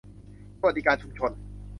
[0.59, 1.31] สวัสดิการชุมชน